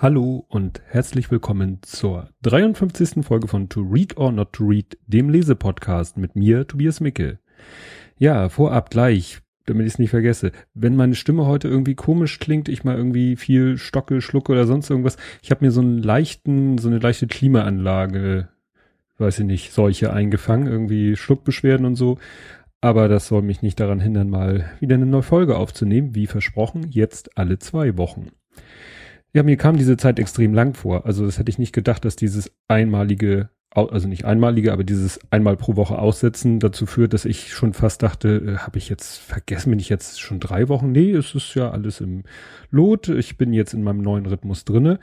[0.00, 3.26] Hallo und herzlich willkommen zur 53.
[3.26, 7.40] Folge von To Read or Not to Read, dem Lesepodcast mit mir, Tobias Micke.
[8.16, 10.52] Ja, vorab gleich, damit ich es nicht vergesse.
[10.72, 14.88] Wenn meine Stimme heute irgendwie komisch klingt, ich mal irgendwie viel stocke, schlucke oder sonst
[14.88, 18.50] irgendwas, ich habe mir so einen leichten, so eine leichte Klimaanlage,
[19.18, 22.18] weiß ich nicht, solche eingefangen, irgendwie Schluckbeschwerden und so.
[22.80, 26.86] Aber das soll mich nicht daran hindern, mal wieder eine neue Folge aufzunehmen, wie versprochen,
[26.88, 28.28] jetzt alle zwei Wochen.
[29.34, 31.04] Ja, mir kam diese Zeit extrem lang vor.
[31.06, 35.56] Also das hätte ich nicht gedacht, dass dieses einmalige, also nicht einmalige, aber dieses einmal
[35.56, 39.70] pro Woche Aussetzen dazu führt, dass ich schon fast dachte, äh, habe ich jetzt vergessen,
[39.70, 40.92] bin ich jetzt schon drei Wochen?
[40.92, 42.24] Nee, es ist ja alles im
[42.70, 43.08] Lot.
[43.08, 44.98] Ich bin jetzt in meinem neuen Rhythmus drinne.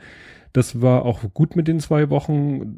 [0.52, 2.76] Das war auch gut mit den zwei Wochen,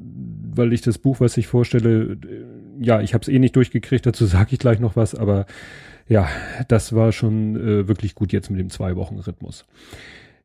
[0.54, 2.44] weil ich das Buch, was ich vorstelle, äh,
[2.80, 5.46] ja, ich habe es eh nicht durchgekriegt, dazu sage ich gleich noch was, aber
[6.08, 6.28] ja,
[6.68, 9.64] das war schon äh, wirklich gut jetzt mit dem zwei Wochen Rhythmus.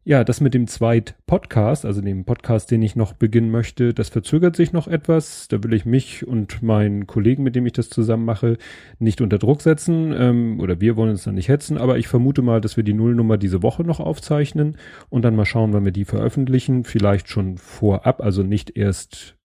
[0.06, 4.54] Ja, das mit dem Zweit-Podcast, also dem Podcast, den ich noch beginnen möchte, das verzögert
[4.58, 5.48] sich noch etwas.
[5.48, 8.58] Da will ich mich und meinen Kollegen, mit dem ich das zusammen mache,
[9.00, 10.14] nicht unter Druck setzen.
[10.18, 12.94] Ähm, oder wir wollen uns da nicht hetzen, aber ich vermute mal, dass wir die
[12.94, 14.76] Nullnummer diese Woche noch aufzeichnen
[15.10, 16.84] und dann mal schauen, wann wir die veröffentlichen.
[16.84, 19.38] Vielleicht schon vorab, also nicht erst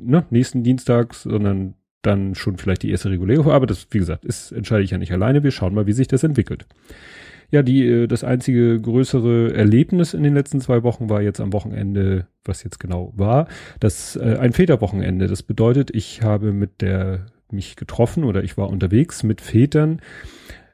[0.00, 1.74] ne, nächsten Dienstag, sondern
[2.06, 3.52] dann schon vielleicht die erste reguläre.
[3.52, 5.42] Aber das, wie gesagt, ist, entscheide ich ja nicht alleine.
[5.42, 6.66] Wir schauen mal, wie sich das entwickelt.
[7.50, 11.52] Ja, die, äh, das einzige größere Erlebnis in den letzten zwei Wochen war jetzt am
[11.52, 13.48] Wochenende, was jetzt genau war,
[13.80, 15.26] das äh, ein Väterwochenende.
[15.26, 20.00] Das bedeutet, ich habe mit der mich getroffen oder ich war unterwegs mit Vätern.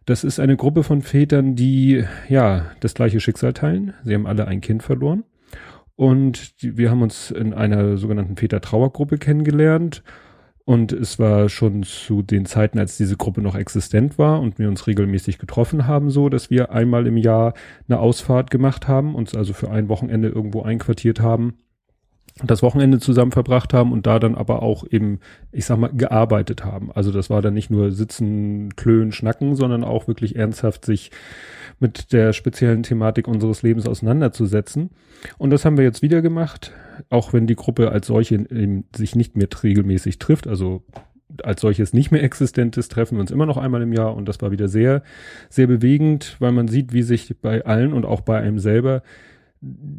[0.07, 3.95] Das ist eine Gruppe von Vätern, die ja das gleiche Schicksal teilen.
[4.05, 5.25] Sie haben alle ein Kind verloren.
[5.95, 10.03] Und die, wir haben uns in einer sogenannten Väter-Trauergruppe kennengelernt
[10.73, 14.69] und es war schon zu den Zeiten, als diese Gruppe noch existent war und wir
[14.69, 17.53] uns regelmäßig getroffen haben, so, dass wir einmal im Jahr
[17.89, 21.59] eine Ausfahrt gemacht haben, uns also für ein Wochenende irgendwo einquartiert haben
[22.43, 26.65] das Wochenende zusammen verbracht haben und da dann aber auch eben, ich sag mal, gearbeitet
[26.65, 26.91] haben.
[26.93, 31.11] Also das war dann nicht nur sitzen, klönen, schnacken, sondern auch wirklich ernsthaft sich
[31.79, 34.91] mit der speziellen Thematik unseres Lebens auseinanderzusetzen.
[35.37, 36.73] Und das haben wir jetzt wieder gemacht,
[37.11, 40.85] auch wenn die Gruppe als solche eben sich nicht mehr regelmäßig trifft, also
[41.43, 44.29] als solches nicht mehr existent ist, treffen wir uns immer noch einmal im Jahr und
[44.29, 45.03] das war wieder sehr,
[45.49, 49.03] sehr bewegend, weil man sieht, wie sich bei allen und auch bei einem selber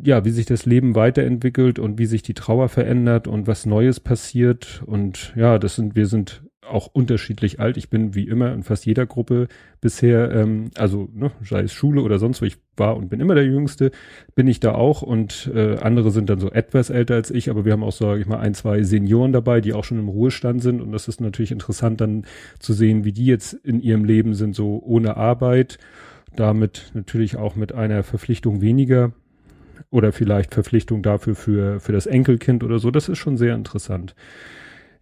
[0.03, 3.99] ja, wie sich das Leben weiterentwickelt und wie sich die Trauer verändert und was Neues
[3.99, 4.83] passiert.
[4.85, 7.77] Und ja, das sind, wir sind auch unterschiedlich alt.
[7.77, 9.47] Ich bin wie immer in fast jeder Gruppe
[9.81, 13.35] bisher, ähm, also ne, sei es Schule oder sonst wo ich war und bin immer
[13.35, 13.91] der Jüngste,
[14.35, 17.65] bin ich da auch und äh, andere sind dann so etwas älter als ich, aber
[17.65, 20.61] wir haben auch, sage ich mal, ein, zwei Senioren dabei, die auch schon im Ruhestand
[20.61, 22.25] sind und das ist natürlich interessant dann
[22.59, 25.77] zu sehen, wie die jetzt in ihrem Leben sind, so ohne Arbeit,
[26.35, 29.11] damit natürlich auch mit einer Verpflichtung weniger
[29.91, 32.89] oder vielleicht Verpflichtung dafür für, für das Enkelkind oder so.
[32.89, 34.15] Das ist schon sehr interessant.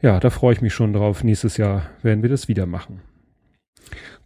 [0.01, 1.23] Ja, da freue ich mich schon drauf.
[1.23, 3.01] Nächstes Jahr werden wir das wieder machen.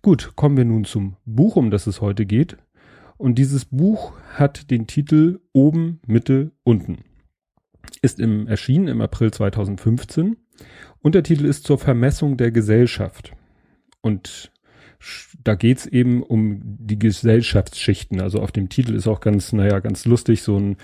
[0.02, 2.58] Gut, kommen wir nun zum Buch, um das es heute geht.
[3.18, 7.00] Und dieses Buch hat den Titel Oben, Mitte, Unten.
[8.02, 10.38] Ist im, erschienen im April 2015.
[11.02, 13.34] Untertitel ist zur Vermessung der Gesellschaft.
[14.02, 14.52] Und
[15.44, 18.22] da geht's eben um die Gesellschaftsschichten.
[18.22, 20.42] Also auf dem Titel ist auch ganz, naja, ganz lustig.
[20.42, 20.78] So ein,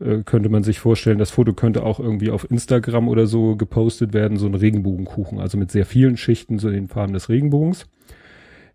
[0.00, 4.12] äh, könnte man sich vorstellen, das Foto könnte auch irgendwie auf Instagram oder so gepostet
[4.14, 5.38] werden, so ein Regenbogenkuchen.
[5.38, 7.86] Also mit sehr vielen Schichten, so den Farben des Regenbogens.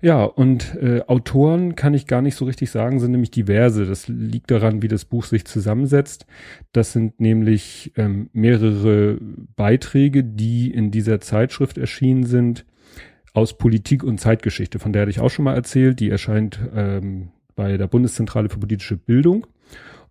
[0.02, 3.86] Ja, und äh, Autoren kann ich gar nicht so richtig sagen, sind nämlich diverse.
[3.86, 6.26] Das liegt daran, wie das Buch sich zusammensetzt.
[6.74, 9.18] Das sind nämlich ähm, mehrere
[9.56, 12.66] Beiträge, die in dieser Zeitschrift erschienen sind
[13.34, 16.00] aus Politik und Zeitgeschichte, von der hatte ich auch schon mal erzählt.
[16.00, 19.48] Die erscheint ähm, bei der Bundeszentrale für politische Bildung.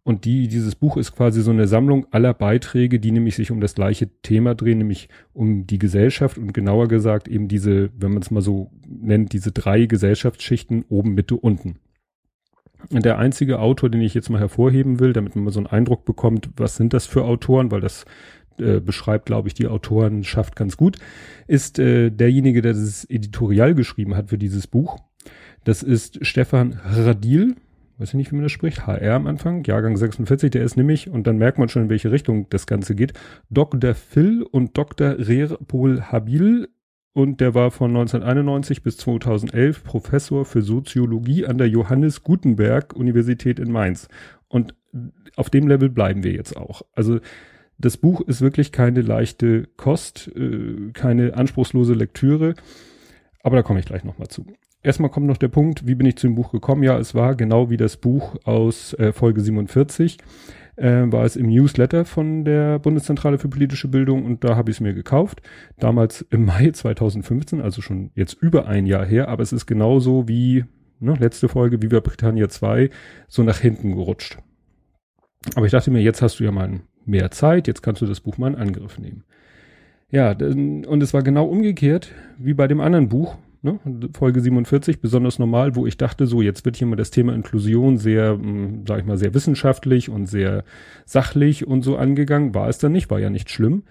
[0.05, 3.60] Und die, dieses Buch ist quasi so eine Sammlung aller Beiträge, die nämlich sich um
[3.60, 8.22] das gleiche Thema drehen, nämlich um die Gesellschaft und genauer gesagt eben diese, wenn man
[8.22, 11.77] es mal so nennt, diese drei Gesellschaftsschichten oben, Mitte, unten.
[12.91, 15.69] Und der einzige Autor, den ich jetzt mal hervorheben will, damit man mal so einen
[15.69, 18.04] Eindruck bekommt, was sind das für Autoren, weil das
[18.60, 20.99] äh, beschreibt, glaube ich, die Autorenschaft ganz gut,
[21.47, 24.99] ist äh, derjenige, der das Editorial geschrieben hat für dieses Buch.
[25.65, 27.57] Das ist Stefan Radil,
[27.99, 31.09] weiß ich nicht, wie man das spricht, HR am Anfang, Jahrgang 46, der ist nämlich,
[31.09, 33.13] und dann merkt man schon, in welche Richtung das Ganze geht,
[33.51, 33.95] Dr.
[33.95, 35.16] Phil und Dr.
[35.19, 36.69] Rerpol Habil
[37.15, 43.59] und der war von 1991 bis 2011 Professor für Soziologie an der Johannes Gutenberg Universität
[43.59, 44.09] in Mainz.
[44.48, 44.75] Und
[45.37, 46.83] auf dem Level bleiben wir jetzt auch.
[46.95, 47.21] Also
[47.83, 52.55] das Buch ist wirklich keine leichte Kost, äh, keine anspruchslose Lektüre,
[53.43, 54.47] aber da komme ich gleich nochmal zu.
[54.83, 56.83] erstmal kommt noch der Punkt, wie bin ich zu dem Buch gekommen?
[56.83, 60.19] Ja, es war genau wie das Buch aus äh, Folge 47,
[60.77, 64.77] äh, war es im Newsletter von der Bundeszentrale für politische Bildung und da habe ich
[64.77, 65.43] es mir gekauft.
[65.79, 70.29] Damals im Mai 2015, also schon jetzt über ein Jahr her, aber es ist genauso
[70.29, 70.65] wie,
[71.01, 72.91] ne, letzte Folge, Viva Britannia 2,
[73.29, 74.39] so nach hinten gerutscht.
[75.55, 78.21] Aber ich dachte mir, jetzt hast du ja mal mehr Zeit, jetzt kannst du das
[78.21, 79.25] Buch mal in Angriff nehmen.
[80.10, 83.78] Ja, und es war genau umgekehrt wie bei dem anderen Buch, ne,
[84.13, 87.97] Folge 47, besonders normal, wo ich dachte, so, jetzt wird hier mal das Thema Inklusion
[87.97, 90.65] sehr, hm, sag ich mal, sehr wissenschaftlich und sehr
[91.07, 92.54] sachlich und so angegangen.
[92.54, 93.84] War es dann nicht, war ja nicht schlimm.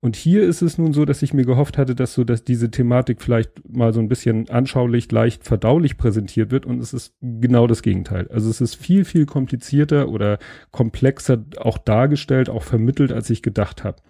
[0.00, 2.70] Und hier ist es nun so, dass ich mir gehofft hatte, dass so, dass diese
[2.70, 7.66] Thematik vielleicht mal so ein bisschen anschaulich, leicht verdaulich präsentiert wird und es ist genau
[7.66, 8.28] das Gegenteil.
[8.30, 10.38] Also es ist viel, viel komplizierter oder
[10.70, 14.02] komplexer auch dargestellt, auch vermittelt, als ich gedacht habe.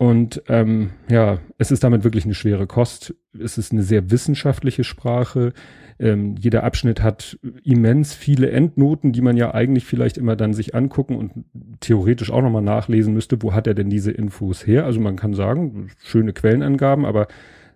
[0.00, 3.14] Und ähm, ja, es ist damit wirklich eine schwere Kost.
[3.38, 5.52] Es ist eine sehr wissenschaftliche Sprache.
[6.00, 10.74] Ähm, jeder Abschnitt hat immens viele Endnoten, die man ja eigentlich vielleicht immer dann sich
[10.74, 11.44] angucken und
[11.80, 14.86] theoretisch auch nochmal nachlesen müsste, wo hat er denn diese Infos her?
[14.86, 17.28] Also man kann sagen, schöne Quellenangaben, aber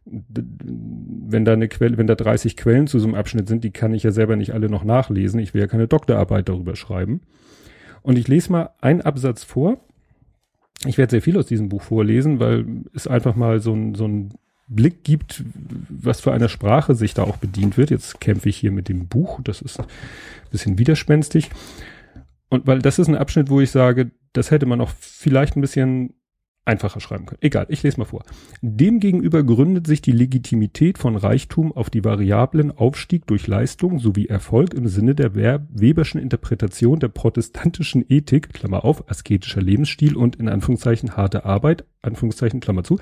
[0.06, 3.94] wenn da eine Quelle, wenn da 30 Quellen zu so einem Abschnitt sind, die kann
[3.94, 5.40] ich ja selber nicht alle noch nachlesen.
[5.40, 7.20] Ich will ja keine Doktorarbeit darüber schreiben.
[8.02, 9.78] Und ich lese mal einen Absatz vor
[10.86, 14.06] ich werde sehr viel aus diesem Buch vorlesen, weil es einfach mal so ein, so
[14.06, 14.30] ein
[14.66, 15.44] Blick gibt,
[15.88, 17.90] was für eine Sprache sich da auch bedient wird.
[17.90, 19.86] Jetzt kämpfe ich hier mit dem Buch, das ist ein
[20.50, 21.50] bisschen widerspenstig.
[22.48, 25.60] Und weil das ist ein Abschnitt, wo ich sage, das hätte man auch vielleicht ein
[25.60, 26.14] bisschen
[26.64, 27.40] einfacher schreiben können.
[27.42, 28.24] Egal, ich lese mal vor.
[28.62, 34.74] Demgegenüber gründet sich die Legitimität von Reichtum auf die Variablen Aufstieg durch Leistung sowie Erfolg
[34.74, 41.16] im Sinne der Weberschen Interpretation der protestantischen Ethik, Klammer auf, asketischer Lebensstil und in Anführungszeichen
[41.16, 42.98] harte Arbeit, Anführungszeichen Klammer zu,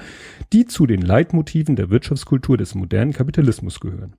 [0.53, 4.17] die zu den Leitmotiven der Wirtschaftskultur des modernen Kapitalismus gehören.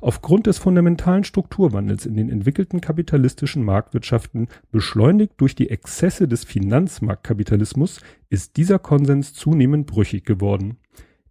[0.00, 8.00] Aufgrund des fundamentalen Strukturwandels in den entwickelten kapitalistischen Marktwirtschaften, beschleunigt durch die Exzesse des Finanzmarktkapitalismus,
[8.30, 10.76] ist dieser Konsens zunehmend brüchig geworden.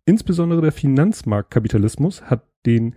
[0.05, 2.95] Insbesondere der Finanzmarktkapitalismus hat den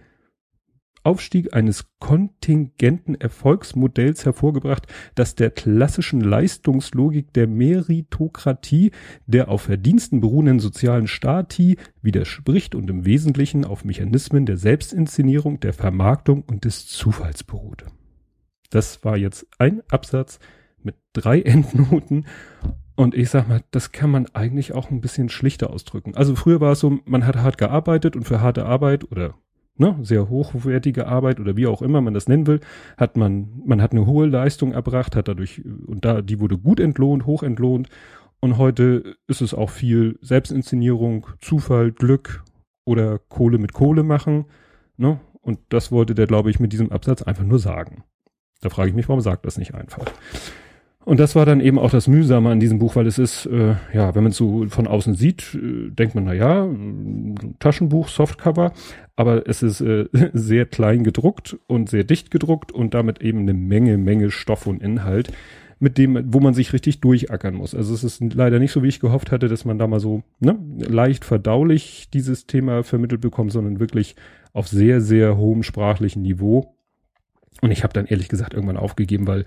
[1.05, 8.91] Aufstieg eines kontingenten Erfolgsmodells hervorgebracht, das der klassischen Leistungslogik der Meritokratie,
[9.27, 15.73] der auf Verdiensten beruhenden sozialen Stati widerspricht und im Wesentlichen auf Mechanismen der Selbstinszenierung, der
[15.73, 17.85] Vermarktung und des Zufalls beruht.
[18.71, 20.39] Das war jetzt ein Absatz
[20.83, 22.25] mit drei Endnoten
[22.97, 26.15] und ich sag mal, das kann man eigentlich auch ein bisschen schlichter ausdrücken.
[26.15, 29.35] Also früher war es so, man hat hart gearbeitet und für harte Arbeit oder
[29.77, 32.61] ne, sehr hochwertige Arbeit oder wie auch immer man das nennen will,
[32.97, 36.81] hat man, man hat eine hohe Leistung erbracht, hat dadurch, und da, die wurde gut
[36.81, 37.89] entlohnt, hoch entlohnt.
[38.41, 42.45] Und heute ist es auch viel Selbstinszenierung, Zufall, Glück
[42.85, 44.47] oder Kohle mit Kohle machen.
[44.97, 45.19] Ne?
[45.41, 48.05] Und das wollte der, glaube ich, mit diesem Absatz einfach nur sagen.
[48.61, 50.05] Da frage ich mich, warum sagt das nicht einfach?
[51.05, 53.75] Und das war dann eben auch das Mühsame an diesem Buch, weil es ist, äh,
[53.93, 56.67] ja, wenn man es so von außen sieht, äh, denkt man, na ja,
[57.59, 58.73] Taschenbuch, Softcover,
[59.15, 63.55] aber es ist äh, sehr klein gedruckt und sehr dicht gedruckt und damit eben eine
[63.55, 65.31] Menge, Menge Stoff und Inhalt,
[65.79, 67.75] mit dem, wo man sich richtig durchackern muss.
[67.75, 70.23] Also es ist leider nicht so, wie ich gehofft hatte, dass man da mal so
[70.41, 74.17] ne, leicht verdaulich dieses Thema vermittelt bekommt, sondern wirklich
[74.55, 76.75] auf sehr, sehr hohem sprachlichen Niveau.
[77.61, 79.45] Und ich habe dann ehrlich gesagt irgendwann aufgegeben, weil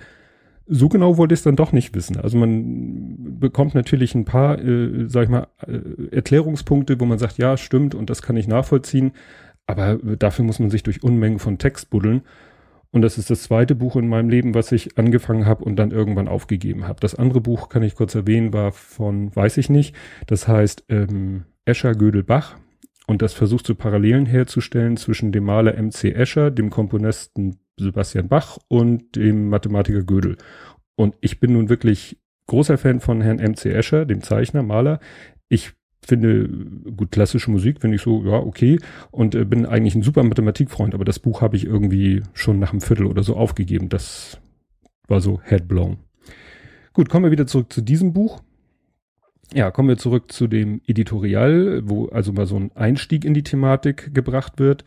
[0.68, 2.18] so genau wollte ich es dann doch nicht wissen.
[2.18, 7.38] Also man bekommt natürlich ein paar, äh, sag ich mal, äh, Erklärungspunkte, wo man sagt,
[7.38, 9.12] ja, stimmt und das kann ich nachvollziehen,
[9.66, 12.22] aber dafür muss man sich durch Unmengen von Text buddeln.
[12.92, 15.92] Und das ist das zweite Buch in meinem Leben, was ich angefangen habe und dann
[15.92, 17.00] irgendwann aufgegeben habe.
[17.02, 19.94] Das andere Buch, kann ich kurz erwähnen, war von, weiß ich nicht,
[20.26, 22.56] das heißt ähm, Escher Gödel Bach.
[23.06, 28.58] Und das versucht so Parallelen herzustellen zwischen dem Maler MC Escher, dem Komponisten Sebastian Bach
[28.68, 30.38] und dem Mathematiker Gödel.
[30.96, 32.18] Und ich bin nun wirklich
[32.48, 35.00] großer Fan von Herrn MC Escher, dem Zeichner, Maler.
[35.50, 35.74] Ich
[36.06, 36.48] finde
[36.96, 38.80] gut klassische Musik finde ich so ja okay.
[39.12, 42.72] Und äh, bin eigentlich ein super Mathematikfreund aber das Buch habe ich irgendwie schon nach
[42.72, 43.90] einem Viertel oder so aufgegeben.
[43.90, 44.40] Das
[45.08, 45.98] war so headblown
[46.94, 48.42] gut kommen wir wieder zurück zu diesem Buch.
[49.54, 53.44] Ja kommen wir zurück zu dem Editorial wo also mal so ein Einstieg in die
[53.44, 54.86] Thematik gebracht wird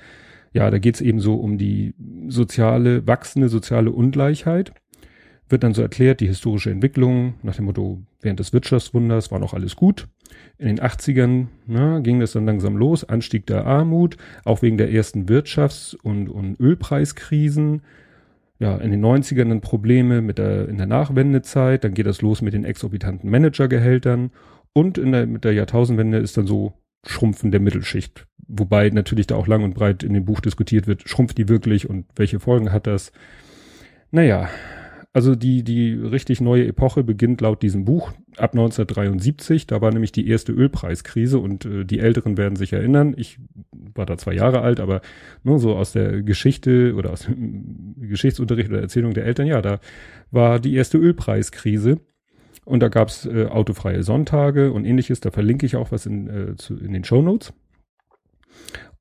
[0.53, 1.95] ja, da geht's eben so um die
[2.29, 4.73] soziale, wachsende soziale Ungleichheit.
[5.49, 9.55] Wird dann so erklärt, die historische Entwicklung nach dem Motto, während des Wirtschaftswunders war noch
[9.55, 10.09] alles gut.
[10.59, 14.93] In den 80ern na, ging das dann langsam los, Anstieg der Armut, auch wegen der
[14.93, 17.83] ersten Wirtschafts- und, und Ölpreiskrisen.
[18.59, 22.43] Ja, in den 90ern dann Probleme mit der, in der Nachwendezeit, dann geht das los
[22.43, 24.31] mit den exorbitanten Managergehältern
[24.73, 26.75] und in der, mit der Jahrtausendwende ist dann so
[27.07, 31.09] Schrumpfen der Mittelschicht wobei natürlich da auch lang und breit in dem Buch diskutiert wird,
[31.09, 33.13] schrumpft die wirklich und welche Folgen hat das?
[34.11, 34.49] Naja,
[35.13, 39.67] also die, die richtig neue Epoche beginnt laut diesem Buch ab 1973.
[39.67, 43.15] Da war nämlich die erste Ölpreiskrise und äh, die Älteren werden sich erinnern.
[43.17, 43.39] Ich
[43.73, 45.01] war da zwei Jahre alt, aber
[45.43, 49.81] nur so aus der Geschichte oder aus dem Geschichtsunterricht oder Erzählung der Eltern, ja, da
[50.31, 51.99] war die erste Ölpreiskrise.
[52.65, 55.19] Und da gab's äh, autofreie Sonntage und ähnliches.
[55.19, 57.53] Da verlinke ich auch was in, äh, zu, in den Show Notes.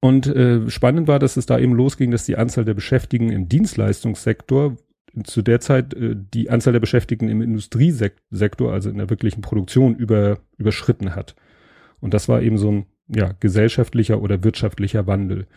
[0.01, 3.49] Und äh, spannend war, dass es da eben losging, dass die Anzahl der Beschäftigten im
[3.49, 4.77] Dienstleistungssektor
[5.23, 9.95] zu der Zeit äh, die Anzahl der Beschäftigten im Industriesektor, also in der wirklichen Produktion,
[9.95, 11.35] über, überschritten hat.
[11.99, 15.47] Und das war eben so ein ja, gesellschaftlicher oder wirtschaftlicher Wandel.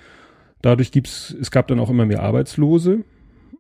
[0.61, 3.05] Dadurch gibt's, es gab dann auch immer mehr Arbeitslose.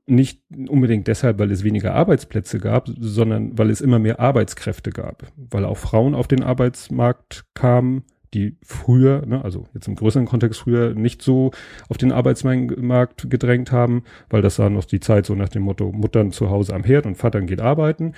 [0.06, 5.26] Nicht unbedingt deshalb, weil es weniger Arbeitsplätze gab, sondern weil es immer mehr Arbeitskräfte gab.
[5.36, 8.02] Weil auch Frauen auf den Arbeitsmarkt kamen,
[8.34, 11.50] die früher, ne, also jetzt im größeren Kontext früher nicht so
[11.88, 15.92] auf den Arbeitsmarkt gedrängt haben, weil das war noch die Zeit so nach dem Motto
[15.92, 18.14] Muttern zu Hause am Herd und Vatern geht arbeiten.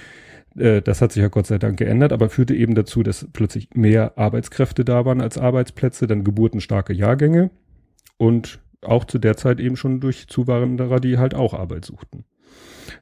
[0.56, 3.70] Äh, das hat sich ja Gott sei Dank geändert, aber führte eben dazu, dass plötzlich
[3.74, 7.50] mehr Arbeitskräfte da waren als Arbeitsplätze, dann geburtenstarke Jahrgänge
[8.16, 12.24] und auch zu der Zeit eben schon durch Zuwanderer, die halt auch Arbeit suchten.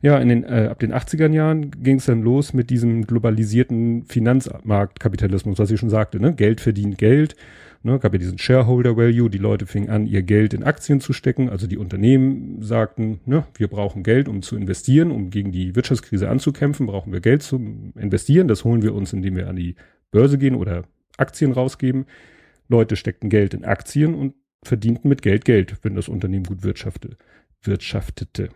[0.00, 4.04] Ja, in den, äh, ab den 80er Jahren ging es dann los mit diesem globalisierten
[4.04, 6.34] Finanzmarktkapitalismus, was ich schon sagte, ne?
[6.34, 7.36] Geld verdient Geld.
[7.84, 7.98] Ne?
[7.98, 11.48] Gab ja diesen Shareholder Value, die Leute fingen an, ihr Geld in Aktien zu stecken.
[11.48, 16.28] Also die Unternehmen sagten, ne, wir brauchen Geld, um zu investieren, um gegen die Wirtschaftskrise
[16.28, 18.46] anzukämpfen, brauchen wir Geld zum Investieren.
[18.46, 19.74] Das holen wir uns, indem wir an die
[20.12, 20.84] Börse gehen oder
[21.16, 22.06] Aktien rausgeben.
[22.68, 28.48] Leute steckten Geld in Aktien und verdienten mit Geld Geld, wenn das Unternehmen gut wirtschaftete.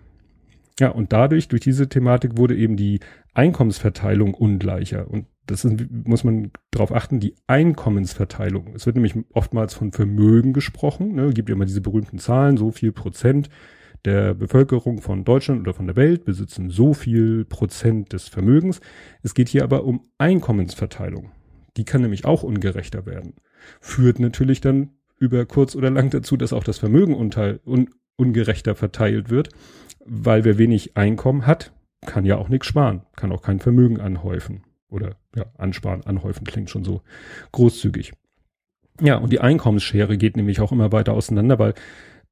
[0.79, 3.01] Ja, und dadurch, durch diese Thematik wurde eben die
[3.33, 5.11] Einkommensverteilung ungleicher.
[5.11, 8.75] Und das ist, muss man darauf achten, die Einkommensverteilung.
[8.75, 11.15] Es wird nämlich oftmals von Vermögen gesprochen.
[11.15, 11.31] Ne?
[11.33, 13.49] Gibt ja immer diese berühmten Zahlen, so viel Prozent
[14.05, 18.81] der Bevölkerung von Deutschland oder von der Welt besitzen so viel Prozent des Vermögens.
[19.23, 21.33] Es geht hier aber um Einkommensverteilung.
[21.77, 23.35] Die kann nämlich auch ungerechter werden.
[23.81, 29.31] Führt natürlich dann über kurz oder lang dazu, dass auch das Vermögen un, ungerechter verteilt
[29.31, 29.49] wird
[30.07, 31.73] weil wer wenig Einkommen hat,
[32.05, 34.63] kann ja auch nichts sparen, kann auch kein Vermögen anhäufen.
[34.89, 37.03] Oder ja, ansparen, anhäufen klingt schon so
[37.53, 38.13] großzügig.
[39.01, 41.75] Ja, und die Einkommensschere geht nämlich auch immer weiter auseinander, weil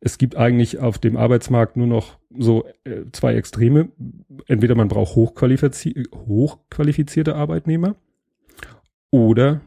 [0.01, 3.89] es gibt eigentlich auf dem Arbeitsmarkt nur noch so äh, zwei Extreme.
[4.47, 7.97] Entweder man braucht hochqualifizierte, hochqualifizierte Arbeitnehmer
[9.11, 9.61] oder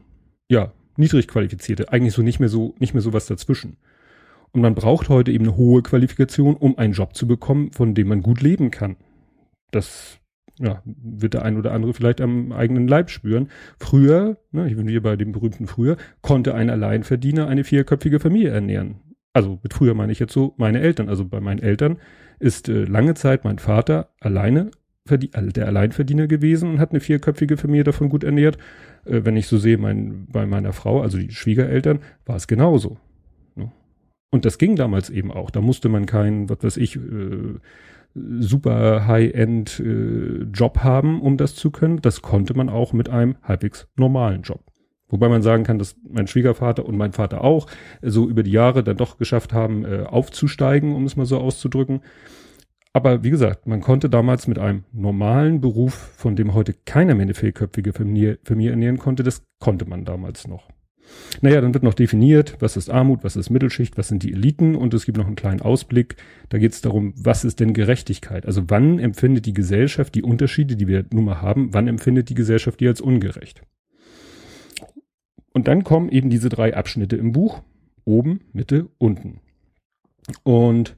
[0.48, 1.90] ja, niedrig qualifizierte.
[1.92, 3.76] Eigentlich so nicht mehr so, nicht mehr so was dazwischen.
[4.52, 8.08] Und man braucht heute eben eine hohe Qualifikation, um einen Job zu bekommen, von dem
[8.08, 8.96] man gut leben kann.
[9.70, 10.18] Das
[10.58, 13.48] ja, wird der ein oder andere vielleicht am eigenen Leib spüren.
[13.78, 18.50] Früher, ne, ich bin hier bei dem berühmten früher, konnte ein Alleinverdiener eine vierköpfige Familie
[18.50, 18.96] ernähren.
[19.32, 21.08] Also mit früher meine ich jetzt so meine Eltern.
[21.08, 21.98] Also bei meinen Eltern
[22.40, 24.70] ist äh, lange Zeit mein Vater alleine
[25.10, 28.58] der Alleinverdiener gewesen und hat eine vierköpfige Familie davon gut ernährt.
[29.04, 32.98] Äh, wenn ich so sehe, mein, bei meiner Frau, also die Schwiegereltern, war es genauso.
[34.30, 35.50] Und das ging damals eben auch.
[35.50, 37.58] Da musste man keinen, was weiß ich, äh,
[38.14, 42.00] super High-End äh, Job haben, um das zu können.
[42.00, 44.62] Das konnte man auch mit einem halbwegs normalen Job.
[45.08, 47.66] Wobei man sagen kann, dass mein Schwiegervater und mein Vater auch
[48.02, 52.00] so über die Jahre dann doch geschafft haben, äh, aufzusteigen, um es mal so auszudrücken.
[52.92, 57.24] Aber wie gesagt, man konnte damals mit einem normalen Beruf, von dem heute keiner mehr
[57.24, 60.68] eine vierköpfige Familie, Familie ernähren konnte, das konnte man damals noch.
[61.40, 64.74] Naja, dann wird noch definiert, was ist Armut, was ist Mittelschicht, was sind die Eliten
[64.74, 66.16] und es gibt noch einen kleinen Ausblick.
[66.48, 68.46] Da geht es darum, was ist denn Gerechtigkeit?
[68.46, 72.34] Also wann empfindet die Gesellschaft die Unterschiede, die wir nun mal haben, wann empfindet die
[72.34, 73.62] Gesellschaft die als ungerecht?
[75.52, 77.62] Und dann kommen eben diese drei Abschnitte im Buch.
[78.04, 79.40] Oben, Mitte, unten.
[80.42, 80.96] Und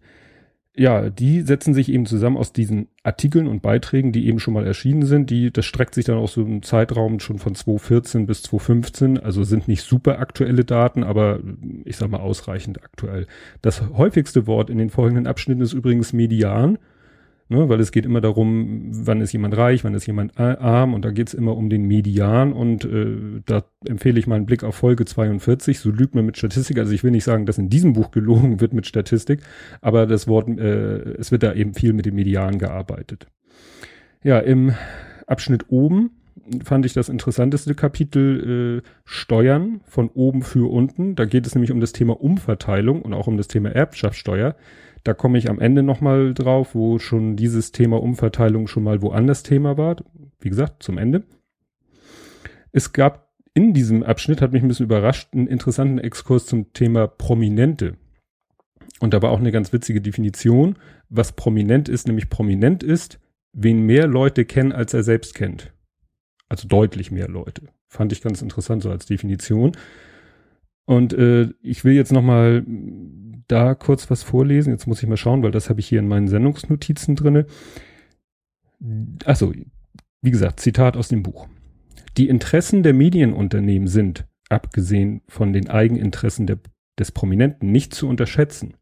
[0.77, 4.67] ja, die setzen sich eben zusammen aus diesen Artikeln und Beiträgen, die eben schon mal
[4.67, 5.29] erschienen sind.
[5.31, 9.19] Die, das streckt sich dann auch so im Zeitraum schon von 2014 bis 2015.
[9.19, 11.41] Also sind nicht super aktuelle Daten, aber
[11.85, 13.27] ich sag mal ausreichend aktuell.
[13.62, 16.79] Das häufigste Wort in den folgenden Abschnitten ist übrigens Median.
[17.52, 20.95] Ne, weil es geht immer darum, wann ist jemand reich, wann ist jemand arm.
[20.95, 22.52] Und da geht es immer um den Median.
[22.52, 26.37] Und äh, da empfehle ich mal einen Blick auf Folge 42, so lügt man mit
[26.37, 29.40] Statistik, also ich will nicht sagen, dass in diesem Buch gelogen wird mit Statistik,
[29.80, 33.26] aber das Wort, äh, es wird da eben viel mit dem Median gearbeitet.
[34.23, 34.73] Ja, im
[35.26, 36.11] Abschnitt oben
[36.64, 41.14] fand ich das interessanteste Kapitel äh, Steuern von oben für unten.
[41.14, 44.57] Da geht es nämlich um das Thema Umverteilung und auch um das Thema Erbschaftssteuer.
[45.04, 49.42] Da komme ich am Ende nochmal drauf, wo schon dieses Thema Umverteilung schon mal woanders
[49.42, 49.97] Thema war.
[50.40, 51.25] Wie gesagt, zum Ende.
[52.73, 57.09] Es gab in diesem Abschnitt hat mich ein bisschen überrascht, einen interessanten Exkurs zum Thema
[57.09, 57.97] Prominente.
[59.00, 60.76] Und da war auch eine ganz witzige Definition,
[61.09, 63.19] was prominent ist, nämlich prominent ist,
[63.52, 65.73] wen mehr Leute kennen, als er selbst kennt.
[66.50, 67.62] Also deutlich mehr Leute.
[67.88, 69.73] Fand ich ganz interessant so als Definition.
[70.85, 72.64] Und äh, ich will jetzt noch mal
[73.47, 74.73] da kurz was vorlesen.
[74.73, 77.47] Jetzt muss ich mal schauen, weil das habe ich hier in meinen Sendungsnotizen drinne.
[79.25, 79.52] Achso,
[80.23, 81.49] wie gesagt, Zitat aus dem Buch.
[82.16, 86.59] Die Interessen der Medienunternehmen sind, abgesehen von den Eigeninteressen der,
[86.99, 88.75] des Prominenten, nicht zu unterschätzen.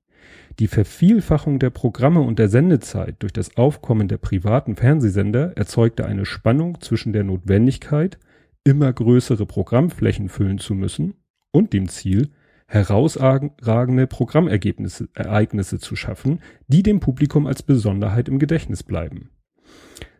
[0.58, 6.26] Die Vervielfachung der Programme und der Sendezeit durch das Aufkommen der privaten Fernsehsender erzeugte eine
[6.26, 8.18] Spannung zwischen der Notwendigkeit,
[8.64, 11.14] immer größere Programmflächen füllen zu müssen,
[11.52, 12.30] und dem Ziel,
[12.66, 19.30] herausragende Programmergebnisse, Ereignisse zu schaffen, die dem Publikum als Besonderheit im Gedächtnis bleiben.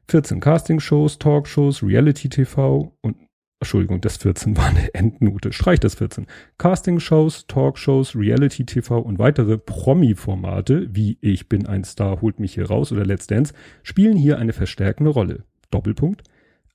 [0.09, 3.17] 14 Castingshows, Talkshows, Reality-TV und
[3.61, 5.53] Entschuldigung, das 14 war eine Endnote.
[5.53, 6.27] Streich das 14.
[6.59, 12.93] Castingshows, Talkshows, Reality-TV und weitere Promi-Formate wie Ich bin ein Star, holt mich hier raus
[12.93, 15.45] oder Let's Dance spielen hier eine verstärkende Rolle.
[15.73, 16.23] Doppelpunkt.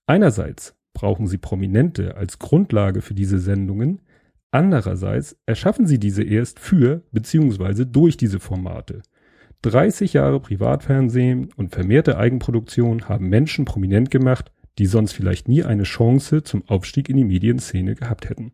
[0.07, 4.01] Einerseits brauchen sie Prominente als Grundlage für diese Sendungen.
[4.51, 7.85] Andererseits erschaffen sie diese erst für bzw.
[7.85, 9.01] durch diese Formate.
[9.63, 15.83] 30 Jahre Privatfernsehen und vermehrte Eigenproduktion haben Menschen prominent gemacht, die sonst vielleicht nie eine
[15.83, 18.53] Chance zum Aufstieg in die Medienszene gehabt hätten.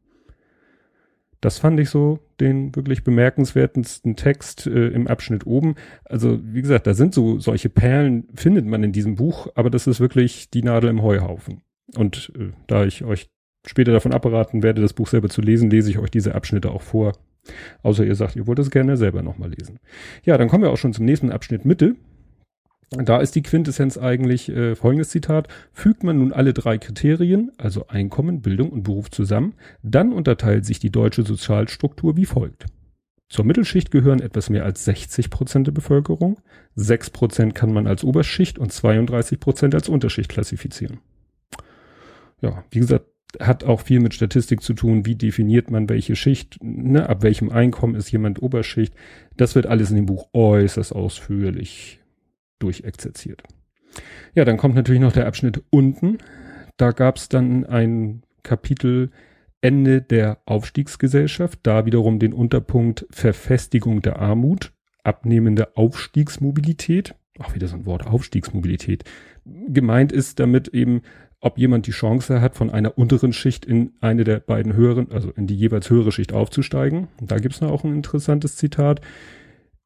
[1.42, 5.76] Das fand ich so den wirklich bemerkenswertesten Text äh, im Abschnitt oben.
[6.04, 9.88] Also wie gesagt, da sind so solche Perlen, findet man in diesem Buch, aber das
[9.88, 11.62] ist wirklich die Nadel im Heuhaufen.
[11.96, 13.30] Und äh, da ich euch
[13.66, 16.82] später davon abraten werde, das Buch selber zu lesen, lese ich euch diese Abschnitte auch
[16.82, 17.14] vor.
[17.84, 19.80] Außer ihr sagt, ihr wollt es gerne selber nochmal lesen.
[20.24, 21.96] Ja, dann kommen wir auch schon zum nächsten Abschnitt Mitte.
[22.92, 25.48] Da ist die Quintessenz eigentlich äh, folgendes Zitat.
[25.74, 29.54] Fügt man nun alle drei Kriterien, also Einkommen, Bildung und Beruf zusammen,
[29.84, 32.66] dann unterteilt sich die deutsche Sozialstruktur wie folgt.
[33.28, 36.40] Zur Mittelschicht gehören etwas mehr als 60 Prozent der Bevölkerung.
[36.76, 41.00] 6 Prozent kann man als Oberschicht und 32 Prozent als Unterschicht klassifizieren.
[42.42, 43.06] Ja, wie gesagt,
[43.40, 45.06] hat auch viel mit Statistik zu tun.
[45.06, 46.58] Wie definiert man welche Schicht?
[46.64, 47.08] Ne?
[47.08, 48.96] Ab welchem Einkommen ist jemand Oberschicht?
[49.38, 51.99] Das wird alles in dem Buch äußerst ausführlich
[52.60, 53.44] durchexerziert.
[54.36, 56.20] Ja, dann kommt natürlich noch der Abschnitt unten.
[56.78, 59.12] Da gab es dann ein Kapitel
[59.62, 64.72] Ende der Aufstiegsgesellschaft, da wiederum den Unterpunkt Verfestigung der Armut,
[65.04, 67.16] abnehmende Aufstiegsmobilität.
[67.40, 69.04] Auch wieder so ein Wort, Aufstiegsmobilität.
[69.46, 71.02] Gemeint ist damit eben
[71.42, 75.32] ob jemand die Chance hat, von einer unteren Schicht in eine der beiden höheren, also
[75.32, 77.08] in die jeweils höhere Schicht aufzusteigen.
[77.22, 79.02] Da gibt es noch auch ein interessantes Zitat.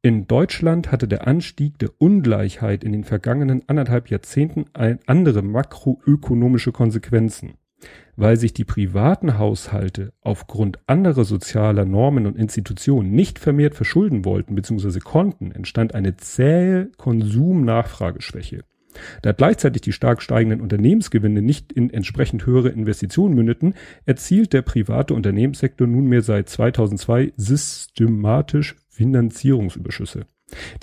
[0.06, 4.66] In Deutschland hatte der Anstieg der Ungleichheit in den vergangenen anderthalb Jahrzehnten
[5.06, 7.54] andere makroökonomische Konsequenzen.
[8.18, 14.56] Weil sich die privaten Haushalte aufgrund anderer sozialer Normen und Institutionen nicht vermehrt verschulden wollten
[14.56, 15.00] bzw.
[15.00, 18.66] konnten, entstand eine zähe Konsumnachfrageschwäche.
[19.22, 23.74] Da gleichzeitig die stark steigenden Unternehmensgewinne nicht in entsprechend höhere Investitionen mündeten,
[24.06, 30.28] erzielt der private Unternehmenssektor nunmehr seit 2002 systematisch Finanzierungsüberschüsse.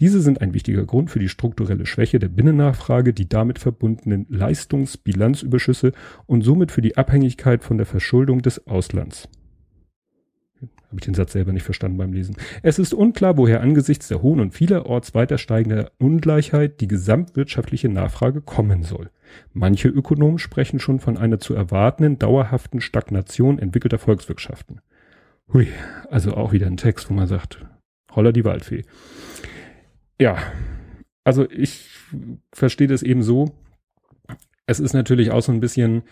[0.00, 5.92] Diese sind ein wichtiger Grund für die strukturelle Schwäche der Binnennachfrage, die damit verbundenen Leistungsbilanzüberschüsse
[6.26, 9.28] und somit für die Abhängigkeit von der Verschuldung des Auslands.
[10.60, 12.36] Habe ich den Satz selber nicht verstanden beim Lesen.
[12.64, 18.40] Es ist unklar, woher angesichts der hohen und vielerorts weiter steigender Ungleichheit die gesamtwirtschaftliche Nachfrage
[18.40, 19.10] kommen soll.
[19.52, 24.80] Manche Ökonomen sprechen schon von einer zu erwartenden dauerhaften Stagnation entwickelter Volkswirtschaften.
[25.52, 25.68] Hui,
[26.10, 27.64] also auch wieder ein Text, wo man sagt,
[28.14, 28.84] holla die Waldfee.
[30.20, 30.38] Ja,
[31.24, 31.88] also ich
[32.52, 33.52] verstehe das eben so.
[34.66, 36.02] Es ist natürlich auch so ein bisschen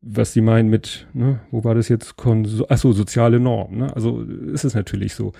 [0.00, 2.16] was sie meinen mit, ne, wo war das jetzt?
[2.16, 3.94] Konsum, achso, soziale Norm, ne?
[3.94, 5.32] Also ist es natürlich so.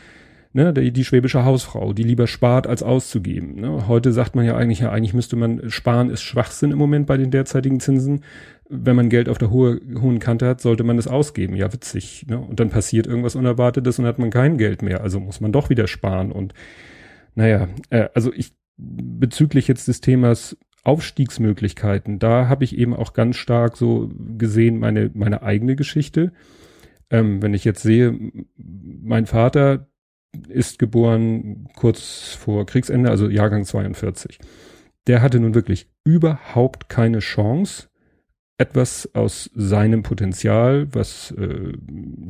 [0.55, 3.59] Ne, die, die schwäbische Hausfrau, die lieber spart, als auszugeben.
[3.59, 3.89] Ne?
[3.89, 7.17] Heute sagt man ja eigentlich, ja, eigentlich müsste man, sparen ist Schwachsinn im Moment bei
[7.17, 8.23] den derzeitigen Zinsen.
[8.69, 11.57] Wenn man Geld auf der hohe, hohen Kante hat, sollte man es ausgeben.
[11.57, 12.27] Ja, witzig.
[12.29, 12.39] Ne?
[12.39, 15.01] Und dann passiert irgendwas Unerwartetes und hat man kein Geld mehr.
[15.01, 16.31] Also muss man doch wieder sparen.
[16.31, 16.53] Und
[17.35, 23.37] naja, äh, also ich bezüglich jetzt des Themas Aufstiegsmöglichkeiten, da habe ich eben auch ganz
[23.37, 26.33] stark so gesehen meine, meine eigene Geschichte.
[27.09, 28.19] Ähm, wenn ich jetzt sehe,
[28.57, 29.87] mein Vater
[30.49, 34.39] ist geboren kurz vor Kriegsende, also Jahrgang 42.
[35.07, 37.89] Der hatte nun wirklich überhaupt keine Chance,
[38.59, 41.73] etwas aus seinem Potenzial, was äh,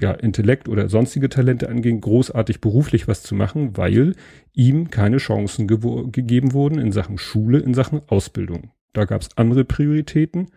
[0.00, 4.14] ja Intellekt oder sonstige Talente anging, großartig beruflich was zu machen, weil
[4.54, 5.78] ihm keine Chancen ge
[6.10, 8.70] gegeben wurden in Sachen Schule, in Sachen Ausbildung.
[8.94, 10.48] Da gab es andere Prioritäten.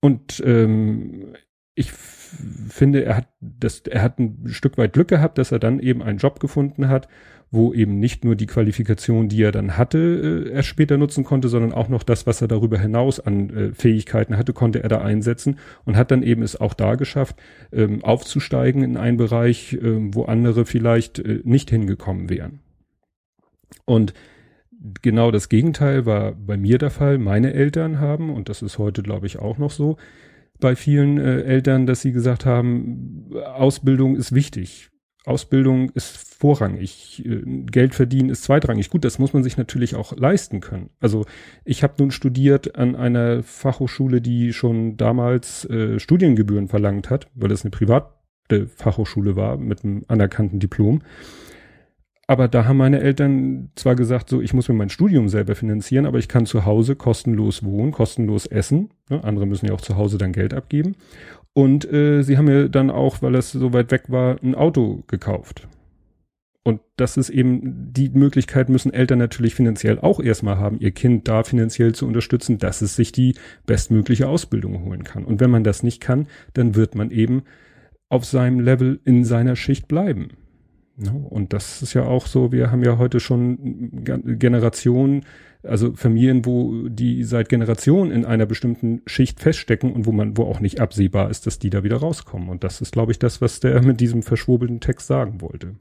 [0.00, 1.34] Und ähm,
[1.74, 5.78] ich finde, er hat das, er hat ein Stück weit Glück gehabt, dass er dann
[5.80, 7.08] eben einen Job gefunden hat,
[7.50, 11.48] wo eben nicht nur die Qualifikation, die er dann hatte, äh, er später nutzen konnte,
[11.48, 15.00] sondern auch noch das, was er darüber hinaus an äh, Fähigkeiten hatte, konnte er da
[15.00, 17.36] einsetzen und hat dann eben es auch da geschafft,
[17.72, 22.60] ähm, aufzusteigen in einen Bereich, äh, wo andere vielleicht äh, nicht hingekommen wären.
[23.84, 24.14] Und
[25.02, 27.18] genau das Gegenteil war bei mir der Fall.
[27.18, 29.96] Meine Eltern haben, und das ist heute, glaube ich, auch noch so,
[30.64, 34.88] bei vielen äh, Eltern, dass sie gesagt haben, Ausbildung ist wichtig.
[35.26, 38.88] Ausbildung ist vorrangig, äh, Geld verdienen ist zweitrangig.
[38.88, 40.88] Gut, das muss man sich natürlich auch leisten können.
[41.00, 41.26] Also
[41.66, 47.52] ich habe nun studiert an einer Fachhochschule, die schon damals äh, Studiengebühren verlangt hat, weil
[47.52, 51.02] es eine private Fachhochschule war mit einem anerkannten Diplom
[52.26, 56.06] aber da haben meine Eltern zwar gesagt, so, ich muss mir mein Studium selber finanzieren,
[56.06, 58.90] aber ich kann zu Hause kostenlos wohnen, kostenlos essen.
[59.10, 59.22] Ne?
[59.22, 60.96] Andere müssen ja auch zu Hause dann Geld abgeben.
[61.52, 65.04] Und äh, sie haben mir dann auch, weil das so weit weg war, ein Auto
[65.06, 65.68] gekauft.
[66.66, 71.28] Und das ist eben, die Möglichkeit müssen Eltern natürlich finanziell auch erstmal haben, ihr Kind
[71.28, 73.34] da finanziell zu unterstützen, dass es sich die
[73.66, 75.26] bestmögliche Ausbildung holen kann.
[75.26, 77.42] Und wenn man das nicht kann, dann wird man eben
[78.08, 80.28] auf seinem Level in seiner Schicht bleiben.
[80.96, 81.10] Ne?
[81.10, 83.90] Und das ist ja auch so, wir haben ja heute schon
[84.38, 85.24] Generationen,
[85.62, 90.44] also Familien, wo die seit Generationen in einer bestimmten Schicht feststecken und wo man, wo
[90.44, 92.48] auch nicht absehbar ist, dass die da wieder rauskommen.
[92.48, 95.74] Und das ist, glaube ich, das, was der mit diesem verschwurbelten Text sagen wollte.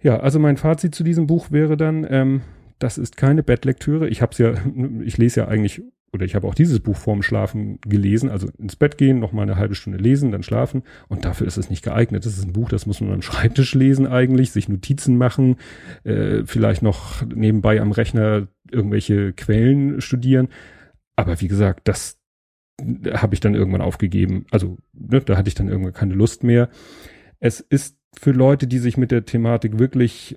[0.00, 2.42] Ja, also mein Fazit zu diesem Buch wäre dann, ähm,
[2.78, 4.08] das ist keine Bettlektüre.
[4.08, 4.54] Ich habe es ja,
[5.02, 8.76] ich lese ja eigentlich oder ich habe auch dieses Buch vorm Schlafen gelesen, also ins
[8.76, 10.82] Bett gehen, noch mal eine halbe Stunde lesen, dann schlafen.
[11.08, 12.24] Und dafür ist es nicht geeignet.
[12.24, 15.56] Das ist ein Buch, das muss man am Schreibtisch lesen eigentlich, sich Notizen machen,
[16.04, 20.48] äh, vielleicht noch nebenbei am Rechner irgendwelche Quellen studieren.
[21.16, 22.18] Aber wie gesagt, das
[23.12, 24.46] habe ich dann irgendwann aufgegeben.
[24.50, 26.68] Also ne, da hatte ich dann irgendwann keine Lust mehr.
[27.40, 30.36] Es ist für Leute, die sich mit der Thematik wirklich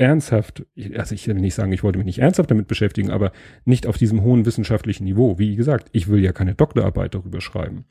[0.00, 3.32] ernsthaft, also ich will nicht sagen, ich wollte mich nicht ernsthaft damit beschäftigen, aber
[3.64, 5.38] nicht auf diesem hohen wissenschaftlichen Niveau.
[5.38, 7.84] Wie gesagt, ich will ja keine Doktorarbeit darüber schreiben.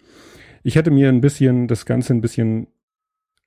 [0.63, 2.67] Ich hätte mir ein bisschen das Ganze ein bisschen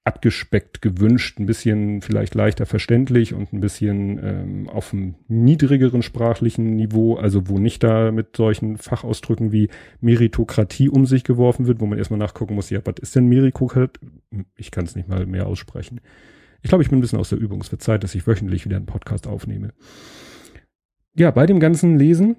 [0.04, 6.74] abgespeckt gewünscht, ein bisschen vielleicht leichter verständlich und ein bisschen ähm, auf einem niedrigeren sprachlichen
[6.74, 9.68] Niveau, also wo nicht da mit solchen Fachausdrücken wie
[10.00, 14.00] Meritokratie um sich geworfen wird, wo man erstmal nachgucken muss, ja, was ist denn Meritokratie?
[14.56, 16.00] Ich kann es nicht mal mehr aussprechen.
[16.62, 17.60] Ich glaube, ich bin ein bisschen aus der Übung.
[17.60, 19.72] Es wird Zeit, dass ich wöchentlich wieder einen Podcast aufnehme.
[21.14, 22.36] Ja, bei dem ganzen Lesen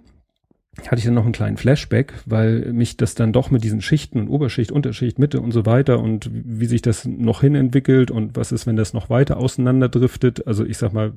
[0.88, 4.20] hatte ich dann noch einen kleinen Flashback, weil mich das dann doch mit diesen Schichten
[4.20, 8.36] und Oberschicht, Unterschicht, Mitte und so weiter und wie sich das noch hin entwickelt und
[8.36, 10.48] was ist, wenn das noch weiter auseinanderdriftet.
[10.48, 11.14] Also ich sag mal,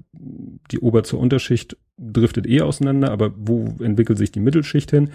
[0.71, 5.09] die Ober- zur Unterschicht driftet eh auseinander, aber wo entwickelt sich die Mittelschicht hin?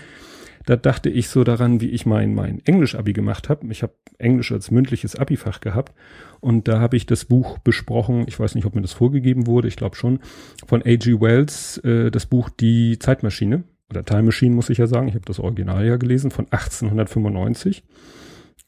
[0.66, 3.68] Da dachte ich so daran, wie ich mein, mein Englisch-Abi gemacht habe.
[3.72, 5.94] Ich habe Englisch als mündliches Abi-Fach gehabt
[6.40, 9.68] und da habe ich das Buch besprochen, ich weiß nicht, ob mir das vorgegeben wurde,
[9.68, 10.20] ich glaube schon,
[10.66, 11.20] von A.G.
[11.20, 15.26] Wells, äh, das Buch Die Zeitmaschine oder Time Machine muss ich ja sagen, ich habe
[15.26, 17.84] das Original ja gelesen, von 1895.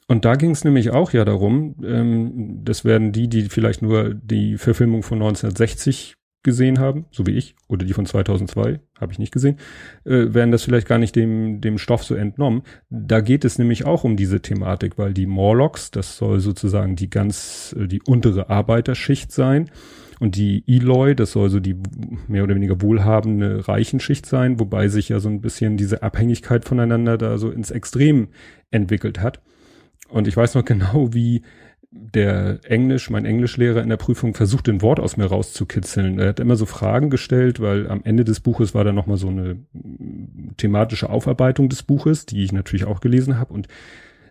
[0.08, 4.14] Und da ging es nämlich auch ja darum, ähm, das werden die, die vielleicht nur
[4.14, 9.20] die Verfilmung von 1960 gesehen haben, so wie ich, oder die von 2002, habe ich
[9.20, 9.58] nicht gesehen,
[10.06, 12.64] äh, werden das vielleicht gar nicht dem, dem Stoff so entnommen.
[12.90, 17.10] Da geht es nämlich auch um diese Thematik, weil die Morlocks, das soll sozusagen die
[17.10, 19.70] ganz, äh, die untere Arbeiterschicht sein.
[20.20, 21.76] Und die Eloy, das soll so die
[22.28, 27.18] mehr oder weniger wohlhabende Reichenschicht sein, wobei sich ja so ein bisschen diese Abhängigkeit voneinander
[27.18, 28.30] da so ins Extrem
[28.72, 29.42] entwickelt hat.
[30.10, 31.42] Und ich weiß noch genau, wie
[31.96, 36.20] der Englisch, mein Englischlehrer in der Prüfung versucht, ein Wort aus mir rauszukitzeln.
[36.20, 39.28] Er hat immer so Fragen gestellt, weil am Ende des Buches war da nochmal so
[39.28, 39.58] eine
[40.58, 43.54] thematische Aufarbeitung des Buches, die ich natürlich auch gelesen habe.
[43.54, 43.68] Und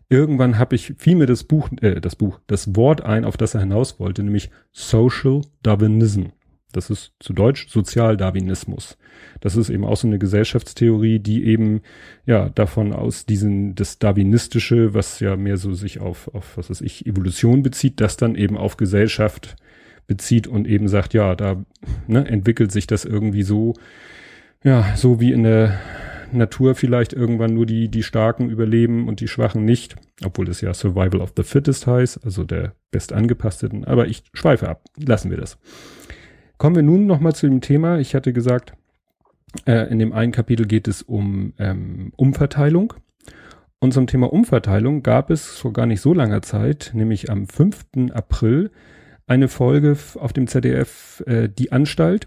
[0.09, 3.55] irgendwann habe ich, fiel mir das Buch, äh, das Buch, das Wort ein, auf das
[3.55, 6.27] er hinaus wollte, nämlich Social Darwinism.
[6.73, 8.97] Das ist zu Deutsch Sozialdarwinismus.
[9.41, 11.83] Das ist eben auch so eine Gesellschaftstheorie, die eben
[12.27, 16.81] ja davon aus diesen das Darwinistische, was ja mehr so sich auf auf was weiß
[16.81, 19.57] ich Evolution bezieht, das dann eben auf Gesellschaft
[20.07, 21.65] bezieht und eben sagt, ja, da
[22.07, 23.75] ne, entwickelt sich das irgendwie so,
[24.65, 25.79] ja, so wie in der
[26.33, 30.73] Natur vielleicht irgendwann nur die die Starken überleben und die Schwachen nicht, obwohl es ja
[30.73, 33.85] Survival of the Fittest heißt, also der bestangepassteten.
[33.85, 35.59] Aber ich schweife ab, lassen wir das.
[36.63, 37.99] Kommen wir nun nochmal zu dem Thema.
[37.99, 38.75] Ich hatte gesagt,
[39.67, 42.95] äh, in dem einen Kapitel geht es um ähm, Umverteilung.
[43.81, 48.13] Und zum Thema Umverteilung gab es vor gar nicht so langer Zeit, nämlich am 5.
[48.13, 48.71] April,
[49.27, 52.27] eine Folge auf dem ZDF, äh, Die Anstalt,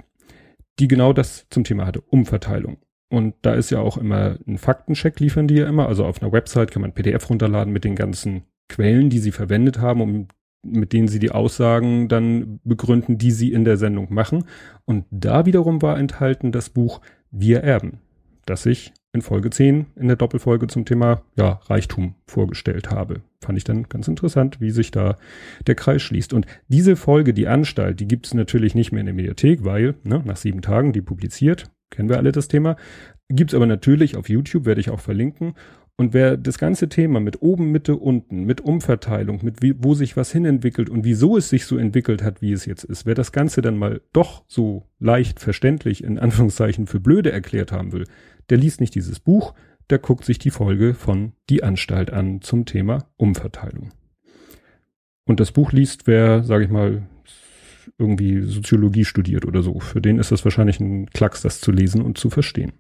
[0.80, 2.80] die genau das zum Thema hatte, Umverteilung.
[3.08, 5.88] Und da ist ja auch immer ein Faktencheck liefern die ja immer.
[5.88, 9.80] Also auf einer Website kann man PDF runterladen mit den ganzen Quellen, die sie verwendet
[9.80, 10.28] haben, um
[10.65, 14.45] mit denen sie die Aussagen dann begründen, die sie in der Sendung machen.
[14.86, 17.01] Und da wiederum war enthalten das Buch
[17.32, 17.99] Wir erben,
[18.45, 23.21] das ich in Folge 10 in der Doppelfolge zum Thema ja, Reichtum vorgestellt habe.
[23.41, 25.17] Fand ich dann ganz interessant, wie sich da
[25.65, 26.34] der Kreis schließt.
[26.34, 29.95] Und diese Folge, die Anstalt, die gibt es natürlich nicht mehr in der Mediathek, weil
[30.04, 32.75] ne, nach sieben Tagen die publiziert, kennen wir alle das Thema.
[33.30, 35.56] Gibt es aber natürlich auf YouTube, werde ich auch verlinken.
[35.97, 40.17] Und wer das ganze Thema mit oben, Mitte, unten, mit Umverteilung, mit wie, wo sich
[40.17, 43.31] was hinentwickelt und wieso es sich so entwickelt hat, wie es jetzt ist, wer das
[43.31, 48.05] Ganze dann mal doch so leicht verständlich in Anführungszeichen für blöde erklärt haben will,
[48.49, 49.53] der liest nicht dieses Buch,
[49.89, 53.91] der guckt sich die Folge von Die Anstalt an zum Thema Umverteilung.
[55.25, 57.03] Und das Buch liest wer, sage ich mal,
[57.97, 59.79] irgendwie Soziologie studiert oder so.
[59.79, 62.73] Für den ist das wahrscheinlich ein Klacks, das zu lesen und zu verstehen.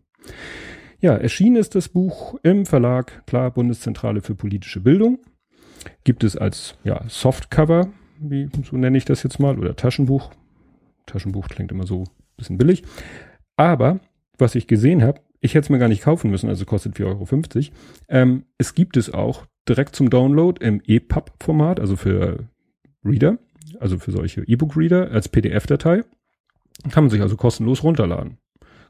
[0.99, 5.19] Ja, erschienen ist das Buch im Verlag, klar, Bundeszentrale für politische Bildung.
[6.03, 10.31] Gibt es als ja, Softcover, wie so nenne ich das jetzt mal, oder Taschenbuch.
[11.05, 12.83] Taschenbuch klingt immer so ein bisschen billig.
[13.57, 13.99] Aber
[14.37, 17.05] was ich gesehen habe, ich hätte es mir gar nicht kaufen müssen, also kostet 4,50
[17.07, 17.75] Euro.
[18.09, 22.47] Ähm, es gibt es auch direkt zum Download im EPUB-Format, also für
[23.03, 23.37] Reader,
[23.79, 26.03] also für solche E-Book-Reader als PDF-Datei.
[26.89, 28.37] Kann man sich also kostenlos runterladen.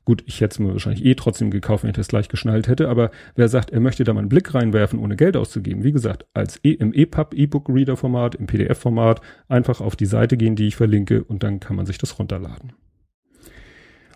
[0.06, 2.90] Gut, ich hätte es mir wahrscheinlich eh trotzdem gekauft, wenn ich das gleich geschnallt hätte,
[2.90, 6.28] aber wer sagt, er möchte da mal einen Blick reinwerfen, ohne Geld auszugeben, wie gesagt,
[6.36, 11.24] als e im EPUB, E-Book-Reader-Format, im PDF-Format, einfach auf die Seite gehen, die ich verlinke,
[11.24, 12.74] und dann kann man sich das runterladen.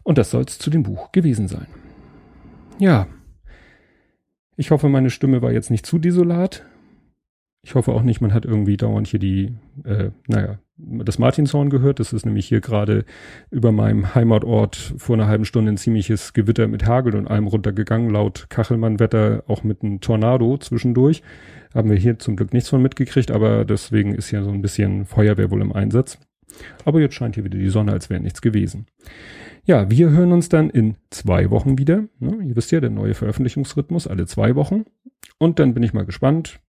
[0.03, 1.67] Und das soll es zu dem Buch gewesen sein.
[2.77, 3.07] Ja.
[4.57, 6.65] Ich hoffe, meine Stimme war jetzt nicht zu desolat.
[7.61, 11.99] Ich hoffe auch nicht, man hat irgendwie dauernd hier die, äh, naja, das Martinshorn gehört.
[11.99, 13.03] Das ist nämlich hier gerade
[13.51, 18.09] über meinem Heimatort vor einer halben Stunde ein ziemliches Gewitter mit Hagel und allem runtergegangen,
[18.09, 21.21] laut Kachelmann-Wetter auch mit einem Tornado zwischendurch.
[21.73, 25.05] Haben wir hier zum Glück nichts von mitgekriegt, aber deswegen ist ja so ein bisschen
[25.05, 26.17] Feuerwehr wohl im Einsatz.
[26.85, 28.87] Aber jetzt scheint hier wieder die Sonne, als wäre nichts gewesen.
[29.65, 32.05] Ja, wir hören uns dann in zwei Wochen wieder.
[32.19, 34.85] Ne, ihr wisst ja, der neue Veröffentlichungsrhythmus, alle zwei Wochen.
[35.37, 36.59] Und dann bin ich mal gespannt,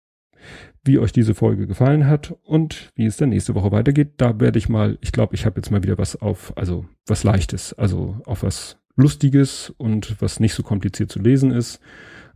[0.85, 4.15] wie euch diese Folge gefallen hat und wie es dann nächste Woche weitergeht.
[4.17, 7.25] Da werde ich mal, ich glaube, ich habe jetzt mal wieder was auf, also was
[7.25, 11.81] Leichtes, also auf was Lustiges und was nicht so kompliziert zu lesen ist.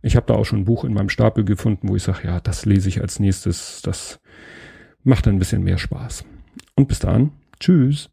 [0.01, 2.39] Ich habe da auch schon ein Buch in meinem Stapel gefunden, wo ich sage, ja,
[2.39, 3.81] das lese ich als nächstes.
[3.81, 4.19] Das
[5.03, 6.25] macht dann ein bisschen mehr Spaß.
[6.75, 8.09] Und bis dahin, tschüss.